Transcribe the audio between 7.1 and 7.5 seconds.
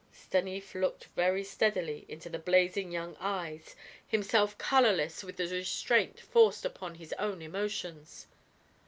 own